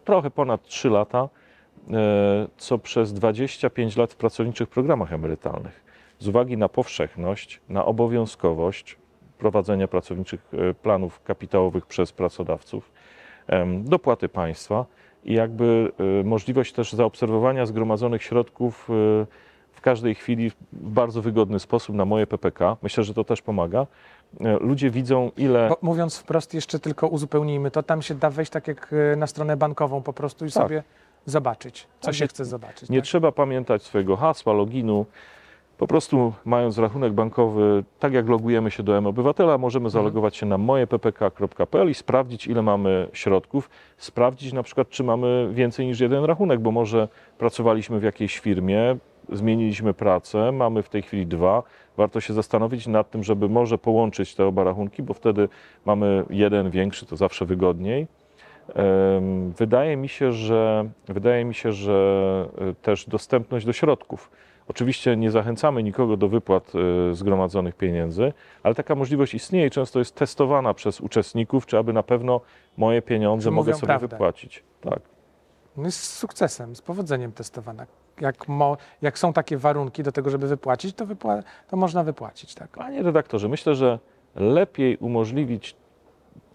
trochę 0.03 0.31
ponad 0.31 0.63
3 0.63 0.89
lata, 0.89 1.29
e, 1.91 2.47
co 2.57 2.77
przez 2.77 3.13
25 3.13 3.97
lat 3.97 4.13
w 4.13 4.15
pracowniczych 4.15 4.69
programach 4.69 5.13
emerytalnych. 5.13 5.83
Z 6.19 6.27
uwagi 6.27 6.57
na 6.57 6.69
powszechność, 6.69 7.61
na 7.69 7.85
obowiązkowość 7.85 8.97
prowadzenia 9.37 9.87
pracowniczych 9.87 10.41
e, 10.53 10.73
planów 10.73 11.23
kapitałowych 11.23 11.85
przez 11.85 12.11
pracodawców, 12.11 12.91
dopłaty 13.83 14.29
państwa 14.29 14.85
i 15.25 15.33
jakby 15.33 15.91
e, 16.21 16.23
możliwość 16.23 16.73
też 16.73 16.93
zaobserwowania 16.93 17.65
zgromadzonych 17.65 18.23
środków 18.23 18.89
e, 18.89 18.93
w 19.71 19.81
każdej 19.81 20.15
chwili 20.15 20.49
w 20.49 20.55
bardzo 20.73 21.21
wygodny 21.21 21.59
sposób 21.59 21.95
na 21.95 22.05
moje 22.05 22.27
PPK. 22.27 22.77
Myślę, 22.81 23.03
że 23.03 23.13
to 23.13 23.23
też 23.23 23.41
pomaga. 23.41 23.87
Ludzie 24.61 24.89
widzą, 24.89 25.31
ile. 25.37 25.69
Bo 25.69 25.77
mówiąc 25.81 26.17
wprost, 26.17 26.53
jeszcze 26.53 26.79
tylko 26.79 27.07
uzupełnijmy 27.07 27.71
to, 27.71 27.83
tam 27.83 28.01
się 28.01 28.15
da 28.15 28.29
wejść 28.29 28.51
tak 28.51 28.67
jak 28.67 28.95
na 29.17 29.27
stronę 29.27 29.57
bankową 29.57 30.01
po 30.01 30.13
prostu 30.13 30.45
i 30.45 30.51
Tak. 30.51 30.63
sobie 30.63 30.83
zobaczyć, 31.25 31.87
co 31.99 32.05
Tak, 32.05 32.15
się 32.15 32.23
nie- 32.23 32.27
chce 32.27 32.45
zobaczyć. 32.45 32.89
Nie 32.89 32.99
tak? 32.99 33.05
trzeba 33.05 33.31
pamiętać 33.31 33.83
swojego 33.83 34.15
hasła, 34.15 34.53
loginu. 34.53 35.05
Po 35.77 35.87
prostu 35.87 36.33
mając 36.45 36.77
rachunek 36.77 37.13
bankowy, 37.13 37.83
tak 37.99 38.13
jak 38.13 38.29
logujemy 38.29 38.71
się 38.71 38.83
do 38.83 38.97
M-Obywatela, 38.97 39.57
możemy 39.57 39.89
zalogować 39.89 40.35
się 40.35 40.45
na 40.45 40.57
mojeppk.pl 40.57 41.89
i 41.89 41.93
sprawdzić, 41.93 42.47
ile 42.47 42.61
mamy 42.61 43.07
środków. 43.13 43.69
Sprawdzić 43.97 44.53
na 44.53 44.63
przykład, 44.63 44.89
czy 44.89 45.03
mamy 45.03 45.49
więcej 45.53 45.85
niż 45.85 45.99
jeden 45.99 46.23
rachunek, 46.23 46.59
bo 46.59 46.71
może 46.71 47.07
pracowaliśmy 47.37 47.99
w 47.99 48.03
jakiejś 48.03 48.39
firmie, 48.39 48.97
zmieniliśmy 49.31 49.93
pracę, 49.93 50.51
mamy 50.51 50.83
w 50.83 50.89
tej 50.89 51.01
chwili 51.01 51.27
dwa. 51.27 51.63
Warto 51.97 52.21
się 52.21 52.33
zastanowić 52.33 52.87
nad 52.87 53.09
tym, 53.09 53.23
żeby 53.23 53.49
może 53.49 53.77
połączyć 53.77 54.35
te 54.35 54.45
oba 54.45 54.63
rachunki, 54.63 55.03
bo 55.03 55.13
wtedy 55.13 55.49
mamy 55.85 56.25
jeden 56.29 56.69
większy, 56.69 57.05
to 57.05 57.15
zawsze 57.15 57.45
wygodniej. 57.45 58.07
Wydaje 59.57 59.97
mi 59.97 60.09
się, 60.09 60.31
że, 60.31 60.89
wydaje 61.07 61.45
mi 61.45 61.53
się, 61.53 61.71
że 61.71 62.49
y, 62.71 62.75
też 62.75 63.05
dostępność 63.05 63.65
do 63.65 63.73
środków. 63.73 64.31
Oczywiście 64.67 65.17
nie 65.17 65.31
zachęcamy 65.31 65.83
nikogo 65.83 66.17
do 66.17 66.29
wypłat 66.29 66.71
y, 67.11 67.15
zgromadzonych 67.15 67.75
pieniędzy, 67.75 68.33
ale 68.63 68.75
taka 68.75 68.95
możliwość 68.95 69.33
istnieje 69.33 69.67
i 69.67 69.69
często 69.69 69.99
jest 69.99 70.15
testowana 70.15 70.73
przez 70.73 71.01
uczestników, 71.01 71.65
czy 71.65 71.77
aby 71.77 71.93
na 71.93 72.03
pewno 72.03 72.41
moje 72.77 73.01
pieniądze 73.01 73.49
Czy 73.49 73.51
mogę 73.55 73.73
sobie 73.73 73.87
prawdę. 73.87 74.07
wypłacić. 74.07 74.63
Tak. 74.81 74.99
No 75.77 75.85
jest 75.85 75.99
z 75.99 76.17
sukcesem, 76.17 76.75
z 76.75 76.81
powodzeniem 76.81 77.31
testowana. 77.31 77.85
Jak, 78.21 78.47
mo, 78.47 78.77
jak 79.01 79.19
są 79.19 79.33
takie 79.33 79.57
warunki 79.57 80.03
do 80.03 80.11
tego, 80.11 80.29
żeby 80.29 80.47
wypłacić, 80.47 80.95
to, 80.95 81.05
wypła, 81.05 81.39
to 81.67 81.77
można 81.77 82.03
wypłacić, 82.03 82.55
tak? 82.55 82.69
Panie 82.69 83.03
redaktorze, 83.03 83.49
myślę, 83.49 83.75
że 83.75 83.99
lepiej 84.35 84.97
umożliwić 84.97 85.75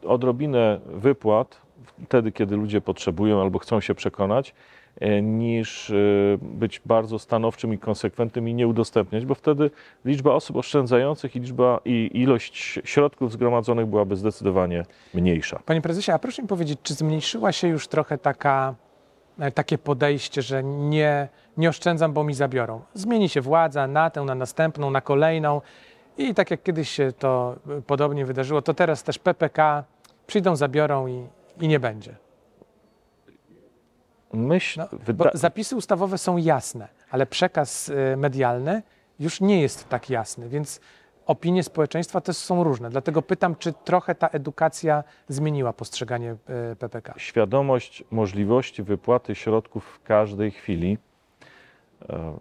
odrobinę 0.06 0.80
wypłat 0.86 1.60
wtedy, 2.04 2.32
kiedy 2.32 2.56
ludzie 2.56 2.80
potrzebują 2.80 3.40
albo 3.40 3.58
chcą 3.58 3.80
się 3.80 3.94
przekonać, 3.94 4.54
e, 5.00 5.22
niż 5.22 5.90
e, 5.90 5.94
być 6.40 6.80
bardzo 6.86 7.18
stanowczym 7.18 7.74
i 7.74 7.78
konsekwentnym 7.78 8.48
i 8.48 8.54
nie 8.54 8.68
udostępniać, 8.68 9.26
bo 9.26 9.34
wtedy 9.34 9.70
liczba 10.04 10.32
osób 10.32 10.56
oszczędzających 10.56 11.36
i 11.36 11.40
liczba 11.40 11.80
i 11.84 12.10
ilość 12.14 12.80
środków 12.84 13.32
zgromadzonych 13.32 13.86
byłaby 13.86 14.16
zdecydowanie 14.16 14.84
mniejsza. 15.14 15.60
Panie 15.66 15.80
prezesie, 15.80 16.12
a 16.12 16.18
proszę 16.18 16.42
mi 16.42 16.48
powiedzieć, 16.48 16.78
czy 16.82 16.94
zmniejszyła 16.94 17.52
się 17.52 17.68
już 17.68 17.88
trochę 17.88 18.18
taka, 18.18 18.74
e, 19.38 19.52
takie 19.52 19.78
podejście, 19.78 20.42
że 20.42 20.64
nie, 20.64 21.28
nie 21.56 21.68
oszczędzam, 21.68 22.12
bo 22.12 22.24
mi 22.24 22.34
zabiorą? 22.34 22.80
Zmieni 22.94 23.28
się 23.28 23.40
władza 23.40 23.86
na 23.86 24.10
tę, 24.10 24.22
na 24.22 24.34
następną, 24.34 24.90
na 24.90 25.00
kolejną 25.00 25.60
i 26.18 26.34
tak 26.34 26.50
jak 26.50 26.62
kiedyś 26.62 26.90
się 26.90 27.12
to 27.12 27.56
podobnie 27.86 28.26
wydarzyło, 28.26 28.62
to 28.62 28.74
teraz 28.74 29.02
też 29.02 29.18
PPK 29.18 29.84
przyjdą, 30.26 30.56
zabiorą 30.56 31.06
i, 31.06 31.26
i 31.62 31.68
nie 31.68 31.80
będzie. 31.80 32.16
Myśl, 34.32 34.80
No, 34.80 34.88
wyda- 34.98 35.30
zapisy 35.34 35.76
ustawowe 35.76 36.18
są 36.18 36.36
jasne, 36.36 36.88
ale 37.10 37.26
przekaz 37.26 37.88
y, 37.88 38.16
medialny 38.16 38.82
już 39.20 39.40
nie 39.40 39.60
jest 39.62 39.88
tak 39.88 40.10
jasny, 40.10 40.48
więc 40.48 40.80
opinie 41.26 41.62
społeczeństwa 41.62 42.20
też 42.20 42.36
są 42.36 42.64
różne. 42.64 42.90
Dlatego 42.90 43.22
pytam, 43.22 43.56
czy 43.56 43.72
trochę 43.72 44.14
ta 44.14 44.28
edukacja 44.28 45.04
zmieniła 45.28 45.72
postrzeganie 45.72 46.36
y, 46.72 46.76
PPK? 46.76 47.14
świadomość 47.16 48.04
możliwości 48.10 48.82
wypłaty 48.82 49.34
środków 49.34 49.84
w 49.84 50.02
każdej 50.02 50.50
chwili 50.50 50.98
e, 52.08 52.38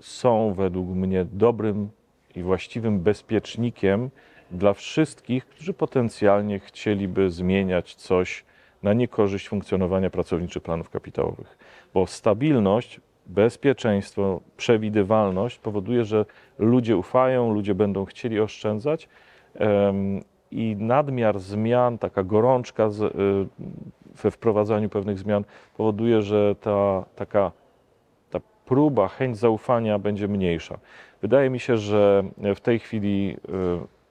są 0.00 0.54
według 0.54 0.88
mnie 0.88 1.24
dobrym 1.24 1.90
i 2.34 2.42
właściwym 2.42 3.00
bezpiecznikiem 3.00 4.10
dla 4.50 4.72
wszystkich, 4.74 5.46
którzy 5.46 5.74
potencjalnie 5.74 6.60
chcieliby 6.60 7.30
zmieniać 7.30 7.94
coś 7.94 8.44
na 8.82 8.92
niekorzyść 8.92 9.48
funkcjonowania 9.48 10.10
pracowniczych 10.10 10.62
planów 10.62 10.90
kapitałowych. 10.90 11.58
Bo 11.94 12.06
stabilność, 12.06 13.00
bezpieczeństwo, 13.26 14.40
przewidywalność 14.56 15.58
powoduje, 15.58 16.04
że 16.04 16.24
ludzie 16.58 16.96
ufają, 16.96 17.54
ludzie 17.54 17.74
będą 17.74 18.04
chcieli 18.04 18.40
oszczędzać. 18.40 19.08
I 20.50 20.76
nadmiar 20.78 21.38
zmian, 21.38 21.98
taka 21.98 22.22
gorączka 22.22 22.86
y, 22.86 22.90
we 24.22 24.30
wprowadzaniu 24.30 24.88
pewnych 24.88 25.18
zmian 25.18 25.44
powoduje, 25.76 26.22
że 26.22 26.54
ta 26.60 27.04
taka 27.16 27.52
ta 28.30 28.40
próba, 28.66 29.08
chęć 29.08 29.38
zaufania 29.38 29.98
będzie 29.98 30.28
mniejsza. 30.28 30.78
Wydaje 31.22 31.50
mi 31.50 31.60
się, 31.60 31.76
że 31.76 32.24
w 32.54 32.60
tej 32.60 32.78
chwili 32.78 33.36
y, 33.48 34.01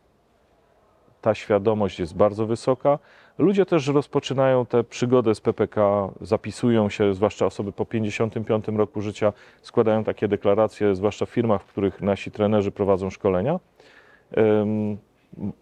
ta 1.21 1.35
świadomość 1.35 1.99
jest 1.99 2.15
bardzo 2.15 2.45
wysoka. 2.45 2.99
Ludzie 3.37 3.65
też 3.65 3.87
rozpoczynają 3.87 4.65
tę 4.65 4.83
przygodę 4.83 5.35
z 5.35 5.41
PPK, 5.41 6.09
zapisują 6.21 6.89
się, 6.89 7.13
zwłaszcza 7.13 7.45
osoby 7.45 7.71
po 7.71 7.85
55 7.85 8.67
roku 8.67 9.01
życia, 9.01 9.33
składają 9.61 10.03
takie 10.03 10.27
deklaracje, 10.27 10.95
zwłaszcza 10.95 11.25
w 11.25 11.29
firmach, 11.29 11.61
w 11.61 11.65
których 11.65 12.01
nasi 12.01 12.31
trenerzy 12.31 12.71
prowadzą 12.71 13.09
szkolenia. 13.09 13.59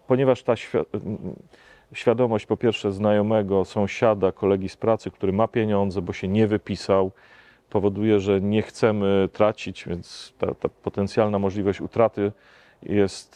Ponieważ 0.07 0.43
ta 0.43 0.53
świ- 0.53 0.85
świadomość 1.93 2.45
po 2.45 2.57
pierwsze 2.57 2.91
znajomego, 2.91 3.65
sąsiada, 3.65 4.31
kolegi 4.31 4.69
z 4.69 4.77
pracy, 4.77 5.11
który 5.11 5.33
ma 5.33 5.47
pieniądze, 5.47 6.01
bo 6.01 6.13
się 6.13 6.27
nie 6.27 6.47
wypisał, 6.47 7.11
powoduje, 7.69 8.19
że 8.19 8.41
nie 8.41 8.61
chcemy 8.61 9.29
tracić, 9.33 9.85
więc 9.87 10.33
ta, 10.37 10.53
ta 10.55 10.69
potencjalna 10.83 11.39
możliwość 11.39 11.81
utraty 11.81 12.31
jest 12.83 13.35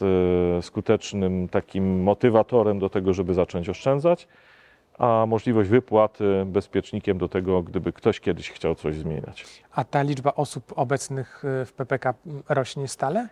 e, 0.57 0.61
skutecznym 0.61 1.49
takim 1.49 2.03
motywatorem 2.03 2.79
do 2.79 2.89
tego, 2.89 3.13
żeby 3.13 3.33
zacząć 3.33 3.69
oszczędzać, 3.69 4.27
a 4.97 5.25
możliwość 5.27 5.69
wypłaty 5.69 6.43
bezpiecznikiem 6.45 7.17
do 7.17 7.29
tego, 7.29 7.63
gdyby 7.63 7.93
ktoś 7.93 8.19
kiedyś 8.19 8.51
chciał 8.51 8.75
coś 8.75 8.95
zmieniać. 8.95 9.45
A 9.71 9.83
ta 9.83 10.01
liczba 10.01 10.33
osób 10.33 10.73
obecnych 10.75 11.43
y, 11.61 11.65
w 11.65 11.73
PPK 11.73 12.13
rośnie 12.49 12.87
stale? 12.87 13.27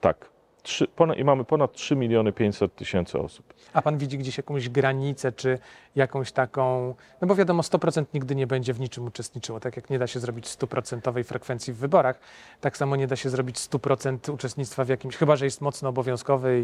Tak. 0.00 0.35
Trzy, 0.66 0.88
ponad, 0.88 1.18
I 1.18 1.24
mamy 1.24 1.44
ponad 1.44 1.72
3 1.72 1.96
miliony 1.96 2.32
500 2.32 2.74
tysięcy 2.74 3.18
osób. 3.18 3.54
A 3.72 3.82
pan 3.82 3.98
widzi 3.98 4.18
gdzieś 4.18 4.36
jakąś 4.36 4.68
granicę, 4.68 5.32
czy 5.32 5.58
jakąś 5.96 6.32
taką. 6.32 6.94
No 7.20 7.28
bo 7.28 7.34
wiadomo, 7.34 7.62
100% 7.62 8.04
nigdy 8.14 8.34
nie 8.34 8.46
będzie 8.46 8.72
w 8.72 8.80
niczym 8.80 9.06
uczestniczyło. 9.06 9.60
Tak 9.60 9.76
jak 9.76 9.90
nie 9.90 9.98
da 9.98 10.06
się 10.06 10.20
zrobić 10.20 10.46
100% 10.46 11.24
frekwencji 11.24 11.72
w 11.72 11.76
wyborach, 11.76 12.20
tak 12.60 12.76
samo 12.76 12.96
nie 12.96 13.06
da 13.06 13.16
się 13.16 13.30
zrobić 13.30 13.56
100% 13.56 14.32
uczestnictwa 14.32 14.84
w 14.84 14.88
jakimś, 14.88 15.16
chyba 15.16 15.36
że 15.36 15.44
jest 15.44 15.60
mocno 15.60 15.88
obowiązkowy 15.88 16.60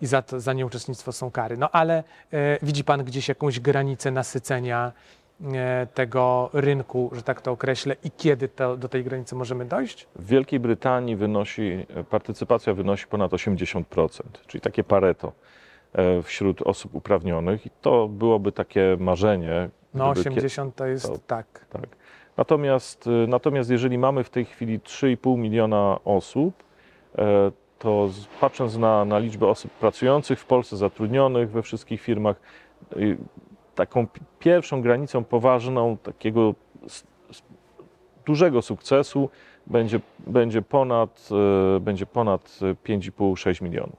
i, 0.00 0.04
i 0.04 0.06
za, 0.06 0.22
to, 0.22 0.40
za 0.40 0.52
nieuczestnictwo 0.52 1.12
są 1.12 1.30
kary. 1.30 1.56
No 1.56 1.70
ale 1.70 2.04
e, 2.32 2.58
widzi 2.62 2.84
pan 2.84 3.04
gdzieś 3.04 3.28
jakąś 3.28 3.60
granicę 3.60 4.10
nasycenia 4.10 4.92
tego 5.94 6.50
rynku, 6.52 7.10
że 7.14 7.22
tak 7.22 7.40
to 7.40 7.52
określę, 7.52 7.96
i 8.04 8.10
kiedy 8.10 8.48
to, 8.48 8.76
do 8.76 8.88
tej 8.88 9.04
granicy 9.04 9.34
możemy 9.34 9.64
dojść? 9.64 10.06
W 10.16 10.26
Wielkiej 10.26 10.60
Brytanii 10.60 11.16
wynosi, 11.16 11.86
partycypacja 12.10 12.74
wynosi 12.74 13.06
ponad 13.06 13.32
80%, 13.32 14.20
czyli 14.46 14.60
takie 14.60 14.84
pareto 14.84 15.32
e, 15.92 16.22
wśród 16.22 16.62
osób 16.62 16.94
uprawnionych 16.94 17.66
i 17.66 17.70
to 17.80 18.08
byłoby 18.08 18.52
takie 18.52 18.96
marzenie. 19.00 19.70
No 19.94 20.12
gdyby 20.12 20.30
kie- 20.30 20.36
80 20.36 20.74
to 20.76 20.86
jest 20.86 21.06
to- 21.06 21.18
tak. 21.26 21.66
Tak. 21.70 21.86
Natomiast, 22.36 23.06
y, 23.06 23.10
natomiast 23.28 23.70
jeżeli 23.70 23.98
mamy 23.98 24.24
w 24.24 24.30
tej 24.30 24.44
chwili 24.44 24.80
3,5 24.80 25.38
miliona 25.38 25.98
osób, 26.04 26.54
e, 27.18 27.52
to 27.78 28.08
patrząc 28.40 28.76
na, 28.76 29.04
na 29.04 29.18
liczbę 29.18 29.46
osób 29.46 29.70
pracujących 29.70 30.40
w 30.40 30.44
Polsce, 30.44 30.76
zatrudnionych 30.76 31.50
we 31.50 31.62
wszystkich 31.62 32.00
firmach, 32.00 32.40
taką 33.80 34.06
pi- 34.06 34.20
pierwszą 34.38 34.82
granicą 34.82 35.24
poważną 35.24 35.96
takiego 35.96 36.54
dużego 38.26 38.62
sukcesu 38.62 39.30
będzie, 39.66 40.00
będzie 40.18 40.62
ponad, 40.62 41.28
e, 41.76 41.80
będzie 41.80 42.06
ponad 42.06 42.58
5,5-6 42.84 43.62
miliona 43.62 43.96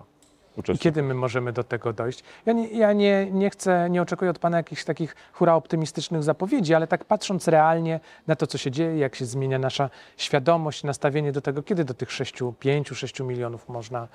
I 0.73 0.77
kiedy 0.77 1.03
my 1.03 1.13
możemy 1.13 1.53
do 1.53 1.63
tego 1.63 1.93
dojść? 1.93 2.23
Ja, 2.45 2.53
nie, 2.53 2.67
ja 2.67 2.93
nie, 2.93 3.31
nie 3.31 3.49
chcę, 3.49 3.89
nie 3.89 4.01
oczekuję 4.01 4.31
od 4.31 4.39
Pana 4.39 4.57
jakichś 4.57 4.83
takich 4.83 5.15
hura 5.33 5.55
optymistycznych 5.55 6.23
zapowiedzi, 6.23 6.73
ale 6.73 6.87
tak 6.87 7.05
patrząc 7.05 7.47
realnie 7.47 7.99
na 8.27 8.35
to, 8.35 8.47
co 8.47 8.57
się 8.57 8.71
dzieje, 8.71 8.97
jak 8.97 9.15
się 9.15 9.25
zmienia 9.25 9.59
nasza 9.59 9.89
świadomość, 10.17 10.83
nastawienie 10.83 11.31
do 11.31 11.41
tego, 11.41 11.63
kiedy 11.63 11.85
do 11.85 11.93
tych 11.93 12.11
6, 12.11 12.39
5, 12.59 12.87
6 12.89 13.19
milionów 13.19 13.69
można 13.69 14.07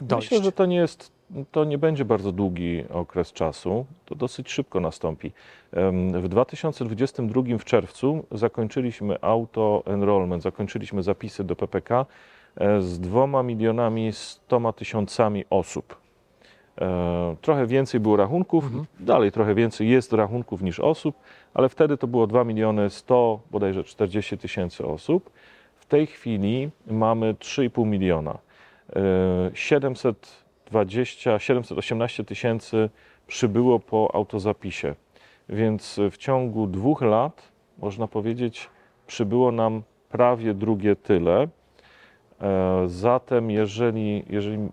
dojść? 0.00 0.30
Myślę, 0.30 0.44
że 0.44 0.52
to 0.52 0.66
nie 0.66 0.76
jest, 0.76 1.15
no 1.30 1.44
to 1.52 1.64
nie 1.64 1.78
będzie 1.78 2.04
bardzo 2.04 2.32
długi 2.32 2.84
okres 2.90 3.32
czasu, 3.32 3.86
to 4.04 4.14
dosyć 4.14 4.50
szybko 4.50 4.80
nastąpi. 4.80 5.32
W 6.22 6.28
2022 6.28 7.42
w 7.58 7.64
czerwcu 7.64 8.26
zakończyliśmy 8.32 9.16
auto 9.20 9.82
enrollment, 9.86 10.42
zakończyliśmy 10.42 11.02
zapisy 11.02 11.44
do 11.44 11.56
PPK 11.56 12.06
e, 12.56 12.82
z 12.82 13.00
2 13.00 13.42
milionami 13.42 14.12
100 14.12 14.72
tysiącami 14.72 15.44
osób. 15.50 15.96
E, 16.80 17.36
trochę 17.40 17.66
więcej 17.66 18.00
było 18.00 18.16
rachunków, 18.16 18.64
mhm. 18.64 18.84
dalej 19.00 19.32
trochę 19.32 19.54
więcej 19.54 19.88
jest 19.88 20.12
rachunków 20.12 20.62
niż 20.62 20.80
osób, 20.80 21.16
ale 21.54 21.68
wtedy 21.68 21.96
to 21.96 22.06
było 22.06 22.26
2 22.26 22.44
miliony 22.44 22.90
100, 22.90 23.40
bodajże 23.50 23.84
40 23.84 24.38
tysięcy 24.38 24.86
osób. 24.86 25.30
W 25.76 25.86
tej 25.86 26.06
chwili 26.06 26.70
mamy 26.86 27.34
3,5 27.34 27.86
miliona. 27.86 28.38
E, 28.96 29.50
700 29.54 30.45
20, 30.66 31.38
718 31.38 32.24
tysięcy 32.24 32.90
przybyło 33.26 33.80
po 33.80 34.14
autozapisie. 34.14 34.94
Więc 35.48 36.00
w 36.10 36.16
ciągu 36.16 36.66
dwóch 36.66 37.02
lat, 37.02 37.42
można 37.78 38.08
powiedzieć, 38.08 38.70
przybyło 39.06 39.52
nam 39.52 39.82
prawie 40.08 40.54
drugie 40.54 40.96
tyle. 40.96 41.48
E, 42.40 42.84
zatem, 42.86 43.50
jeżeli, 43.50 44.24
jeżeli 44.30 44.68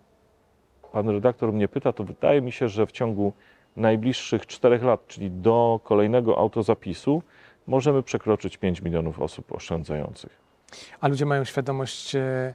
pan 0.92 1.10
redaktor 1.10 1.54
mnie 1.54 1.68
pyta, 1.68 1.94
to 1.94 2.04
wydaje 2.04 2.42
mi 2.42 2.52
się, 2.52 2.70
że 2.70 2.86
w 2.86 2.92
ciągu 2.92 3.34
najbliższych 3.78 4.48
czterech 4.48 4.84
lat, 4.84 5.08
czyli 5.08 5.32
do 5.32 5.80
kolejnego 5.84 6.38
autozapisu, 6.38 7.24
możemy 7.68 8.04
przekroczyć 8.04 8.58
5 8.58 8.82
milionów 8.82 9.22
osób 9.22 9.52
oszczędzających. 9.52 10.42
A 11.02 11.08
ludzie 11.08 11.26
mają 11.26 11.44
świadomość 11.44 12.16
e, 12.16 12.54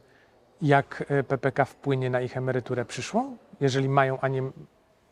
jak 0.62 1.05
e, 1.09 1.23
PPK 1.25 1.65
wpłynie 1.65 2.11
na 2.11 2.21
ich 2.21 2.37
emeryturę 2.37 2.85
przyszłą? 2.85 3.37
Jeżeli 3.61 3.88
mają, 3.88 4.21
a 4.21 4.29
nie 4.29 4.43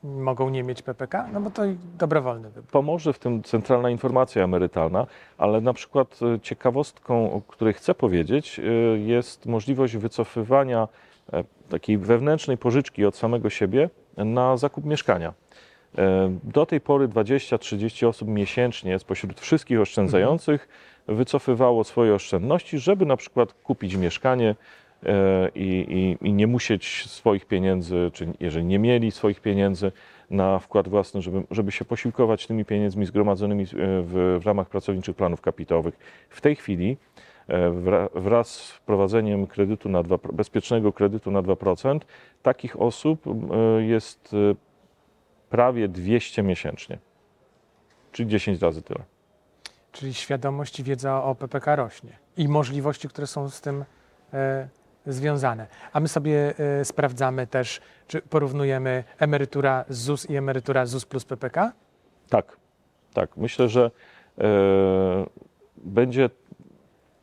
mogą 0.05 0.51
nie 0.51 0.63
mieć 0.63 0.83
PPK? 0.83 1.29
No 1.33 1.41
bo 1.41 1.51
to 1.51 1.63
dobrowolny 1.99 2.51
wybór. 2.51 2.71
Pomoże 2.71 3.13
w 3.13 3.19
tym 3.19 3.43
centralna 3.43 3.91
informacja 3.91 4.45
emerytalna, 4.45 5.07
ale 5.39 5.61
na 5.61 5.73
przykład 5.73 6.19
e, 6.23 6.41
ciekawostką, 6.41 7.33
o 7.33 7.41
której 7.41 7.75
chcę 7.75 7.95
powiedzieć, 7.95 8.59
e, 8.59 8.63
jest 8.99 9.47
możliwość 9.47 9.97
wycofywania 9.97 10.89
takiej 11.69 11.99
wewnętrznej 11.99 12.59
pożyczki 12.59 13.05
od 13.05 13.17
samego 13.17 13.51
siebie 13.51 13.91
na 14.17 14.57
zakup 14.57 14.85
mieszkania. 14.85 15.35
Do 16.43 16.67
tej 16.67 16.81
pory 16.81 17.09
20-30 17.09 18.07
osób 18.07 18.29
miesięcznie 18.29 18.99
spośród 18.99 19.41
wszystkich 19.41 19.81
oszczędzających 19.81 20.69
wycofywało 21.09 21.85
swoje 21.85 22.15
oszczędności, 22.15 22.79
żeby 22.79 23.07
na 23.07 23.17
przykład 23.17 23.53
kupić 23.53 23.97
mieszkanie 23.97 24.55
i, 25.55 26.17
i, 26.21 26.27
i 26.27 26.33
nie 26.33 26.47
musieć 26.47 27.11
swoich 27.11 27.47
pieniędzy, 27.47 28.11
czy 28.13 28.33
jeżeli 28.41 28.65
nie 28.65 28.79
mieli 28.79 29.11
swoich 29.11 29.41
pieniędzy 29.41 29.93
na 30.31 30.59
wkład 30.59 30.89
własny, 30.89 31.23
żeby, 31.23 31.43
żeby 31.51 31.73
się 31.73 31.85
posiłkować 31.85 32.47
tymi 32.47 32.65
pieniędzmi 32.65 33.07
zgromadzonymi 33.07 33.63
e, 33.63 33.67
w, 34.03 34.39
w 34.43 34.47
ramach 34.47 34.69
pracowniczych 34.69 35.17
planów 35.17 35.41
kapitałowych. 35.41 35.99
W 36.31 36.41
tej 36.41 36.57
chwili 36.57 36.97
e, 37.49 37.71
wra- 37.71 38.09
wraz 38.15 38.55
z 38.55 38.71
wprowadzeniem 38.71 39.47
kredytu 39.47 39.89
na 39.89 40.03
2, 40.03 40.19
bezpiecznego 40.33 40.93
kredytu 40.93 41.31
na 41.31 41.43
2%, 41.43 42.01
takich 42.43 42.81
osób 42.81 43.27
e, 43.27 43.83
jest 43.83 44.35
e, 44.35 44.55
prawie 45.51 45.89
200 45.89 46.43
miesięcznie, 46.43 46.99
czyli 48.13 48.29
10 48.29 48.63
razy 48.63 48.83
tyle. 48.83 49.01
Czyli 49.93 50.15
świadomość 50.15 50.81
i 50.81 50.83
wiedza 50.83 51.25
o 51.25 51.35
PPK 51.35 51.77
rośnie 51.77 52.13
i 52.37 52.49
możliwości, 52.49 53.09
które 53.09 53.27
są 53.27 53.49
z 53.49 53.61
tym 53.61 53.85
e, 54.33 54.69
związane. 55.07 55.67
A 55.93 56.01
my 56.01 56.09
sobie 56.09 56.55
e, 56.59 56.85
sprawdzamy 56.85 57.47
też, 57.47 57.81
czy 58.09 58.23
porównujemy 58.23 59.05
emerytura 59.19 59.85
ZUS 59.89 60.31
i 60.31 60.37
emerytura 60.37 60.87
ZUS 60.87 61.05
plus 61.05 61.25
PPK? 61.25 61.73
Tak, 62.29 62.57
tak. 63.15 63.37
Myślę, 63.37 63.69
że 63.69 63.91
e, 64.39 64.47
będzie 65.77 66.31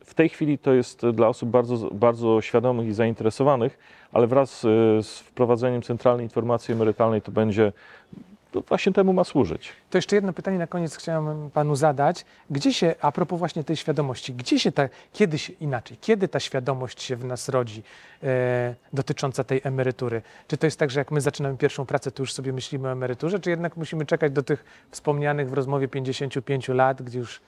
w 0.04 0.14
tej 0.14 0.28
chwili 0.28 0.58
to 0.58 0.72
jest 0.72 1.06
dla 1.06 1.28
osób 1.28 1.48
bardzo, 1.48 1.90
bardzo 1.90 2.40
świadomych 2.40 2.88
i 2.88 2.92
zainteresowanych, 2.92 3.78
ale 4.12 4.26
wraz 4.26 4.64
e, 4.64 4.68
z 5.02 5.18
wprowadzeniem 5.18 5.82
centralnej 5.82 6.26
informacji 6.26 6.74
emerytalnej 6.74 7.22
to 7.22 7.32
będzie, 7.32 7.72
to 8.54 8.68
właśnie 8.68 8.92
temu 8.92 9.12
ma 9.12 9.24
służyć. 9.24 9.72
To 9.90 9.98
jeszcze 9.98 10.16
jedno 10.16 10.32
pytanie 10.32 10.58
na 10.58 10.66
koniec 10.66 10.96
chciałem 10.96 11.50
panu 11.50 11.76
zadać. 11.76 12.24
Gdzie 12.50 12.74
się, 12.74 12.94
a 13.00 13.12
propos 13.12 13.38
właśnie 13.38 13.64
tej 13.64 13.76
świadomości, 13.76 14.34
gdzie 14.34 14.58
się 14.58 14.72
ta, 14.72 14.88
kiedyś 15.12 15.50
inaczej, 15.60 15.96
kiedy 16.00 16.28
ta 16.28 16.40
świadomość 16.40 17.02
się 17.02 17.16
w 17.16 17.24
nas 17.24 17.48
rodzi 17.48 17.82
e, 18.22 18.74
dotycząca 18.92 19.44
tej 19.44 19.60
emerytury? 19.64 20.22
Czy 20.48 20.56
to 20.56 20.66
jest 20.66 20.78
tak, 20.78 20.90
że 20.90 21.00
jak 21.00 21.10
my 21.10 21.20
zaczynamy 21.20 21.56
pierwszą 21.56 21.86
pracę, 21.86 22.10
to 22.10 22.22
już 22.22 22.32
sobie 22.32 22.52
myślimy 22.52 22.88
o 22.88 22.92
emeryturze, 22.92 23.40
czy 23.40 23.50
jednak 23.50 23.76
musimy 23.76 24.06
czekać 24.06 24.32
do 24.32 24.42
tych 24.42 24.64
wspomnianych 24.90 25.50
w 25.50 25.52
rozmowie 25.52 25.88
55 25.88 26.68
lat, 26.68 27.02
gdzie 27.02 27.18
już 27.18 27.40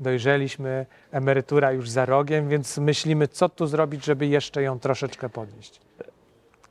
dojrzeliśmy, 0.00 0.86
emerytura 1.12 1.72
już 1.72 1.90
za 1.90 2.06
rogiem, 2.06 2.48
więc 2.48 2.78
myślimy, 2.78 3.28
co 3.28 3.48
tu 3.48 3.66
zrobić, 3.66 4.04
żeby 4.04 4.26
jeszcze 4.26 4.62
ją 4.62 4.78
troszeczkę 4.78 5.28
podnieść? 5.28 5.80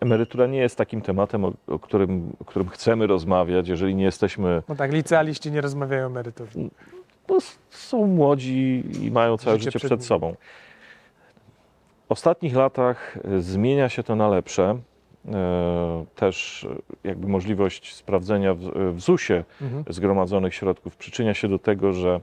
Emerytura 0.06 0.48
nie 0.48 0.58
jest 0.60 0.76
takim 0.78 1.02
tematem, 1.02 1.46
o, 1.46 1.54
o, 1.68 1.80
którym, 1.80 2.32
o 2.40 2.46
którym 2.46 2.70
chcemy 2.70 3.08
rozmawiać, 3.08 3.68
jeżeli 3.68 3.96
nie 3.96 4.04
jesteśmy, 4.04 4.64
No 4.68 4.76
tak, 4.76 4.94
licealiści 4.94 5.52
nie 5.52 5.62
rozmawiają 5.62 6.04
o 6.04 6.08
emeryturze. 6.08 6.60
s- 7.38 7.60
są 7.70 8.08
młodzi 8.08 8.84
i 9.02 9.12
mają 9.12 9.38
całe 9.38 9.56
Życie 9.58 9.64
życie, 9.72 9.80
przed 9.80 9.90
przed 9.90 10.06
sobą. 10.06 10.36
W 12.08 12.12
ostatnich 12.12 12.56
latach 12.56 13.18
e, 13.24 13.42
zmienia 13.42 13.90
się 13.90 14.04
to 14.04 14.16
na 14.16 14.28
lepsze. 14.28 14.78
E, 15.32 16.06
Też 16.16 16.68
e, 17.04 17.08
jakby 17.08 17.28
możliwość 17.28 17.96
sprawdzenia 17.96 18.54
w, 18.54 18.60
w 18.96 19.02
ZUS-ie 19.02 19.44
Mhm. 19.62 19.84
zgromadzonych 19.90 20.54
środków 20.56 20.96
przyczynia 20.98 21.34
się 21.34 21.48
do 21.48 21.60
tego, 21.60 21.94
że 21.94 22.22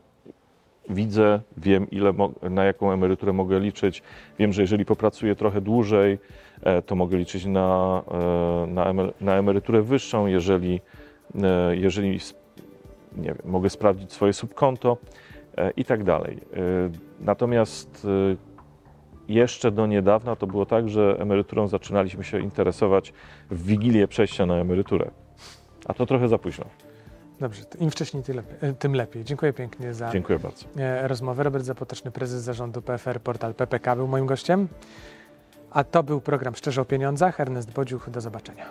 widzę, 0.90 1.40
wiem 1.56 1.90
ile 1.90 2.12
na 2.42 2.64
jaką 2.64 2.92
emeryturę 2.92 3.32
mogę 3.32 3.60
liczyć. 3.60 4.02
Wiem, 4.38 4.52
że 4.52 4.62
jeżeli 4.62 4.84
popracuję 4.84 5.34
trochę 5.34 5.60
dłużej, 5.60 6.18
e, 6.62 6.82
to 6.82 6.96
mogę 6.96 7.16
liczyć 7.16 7.44
na, 7.44 8.02
e, 8.10 8.66
na, 8.66 8.84
emer- 8.84 9.12
na 9.20 9.36
emeryturę 9.36 9.82
wyższą, 9.82 10.26
jeżeli, 10.26 10.80
e, 11.42 11.76
jeżeli 11.76 12.18
nie 13.16 13.28
wiem, 13.28 13.38
mogę 13.44 13.70
sprawdzić 13.70 14.12
swoje 14.12 14.32
subkonto 14.32 14.96
i 15.76 15.84
tak 15.84 16.04
dalej. 16.04 16.38
Natomiast 17.20 18.06
jeszcze 19.28 19.70
do 19.70 19.86
niedawna 19.86 20.36
to 20.36 20.46
było 20.46 20.66
tak, 20.66 20.88
że 20.88 21.16
emeryturą 21.18 21.68
zaczynaliśmy 21.68 22.24
się 22.24 22.40
interesować 22.40 23.12
w 23.50 23.66
wigilię 23.66 24.08
przejścia 24.08 24.46
na 24.46 24.54
emeryturę. 24.54 25.10
A 25.86 25.94
to 25.94 26.06
trochę 26.06 26.28
za 26.28 26.38
późno. 26.38 26.64
Dobrze, 27.40 27.62
im 27.80 27.90
wcześniej, 27.90 28.22
tym 28.22 28.36
lepiej. 28.36 28.74
tym 28.78 28.94
lepiej. 28.94 29.24
Dziękuję 29.24 29.52
pięknie 29.52 29.94
za 29.94 30.10
Dziękuję 30.10 30.38
bardzo. 30.38 30.66
e, 30.76 31.08
rozmowę. 31.08 31.42
Robert 31.42 31.64
Zapoteczny, 31.64 32.10
prezes 32.10 32.42
zarządu 32.42 32.82
PFR 32.82 33.20
Portal 33.20 33.54
PPK 33.54 33.96
był 33.96 34.06
moim 34.08 34.26
gościem. 34.26 34.68
A 35.70 35.84
to 35.84 36.02
był 36.02 36.20
program 36.20 36.54
Szczerze 36.54 36.80
o 36.80 36.84
Pieniądzach. 36.84 37.40
Ernest 37.40 37.72
Bodziuch, 37.72 38.10
do 38.10 38.20
zobaczenia. 38.20 38.66